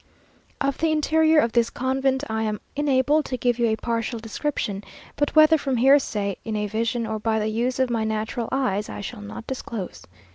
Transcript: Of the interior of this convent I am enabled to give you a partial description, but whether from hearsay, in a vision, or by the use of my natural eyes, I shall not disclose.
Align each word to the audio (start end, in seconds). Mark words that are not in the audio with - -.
Of 0.59 0.79
the 0.79 0.91
interior 0.91 1.37
of 1.39 1.51
this 1.51 1.69
convent 1.69 2.23
I 2.27 2.41
am 2.41 2.59
enabled 2.75 3.25
to 3.25 3.37
give 3.37 3.59
you 3.59 3.67
a 3.67 3.75
partial 3.75 4.17
description, 4.17 4.83
but 5.15 5.35
whether 5.35 5.59
from 5.59 5.77
hearsay, 5.77 6.37
in 6.43 6.55
a 6.55 6.65
vision, 6.65 7.05
or 7.05 7.19
by 7.19 7.37
the 7.37 7.49
use 7.49 7.77
of 7.77 7.91
my 7.91 8.03
natural 8.03 8.49
eyes, 8.51 8.89
I 8.89 9.01
shall 9.01 9.21
not 9.21 9.45
disclose. 9.45 10.01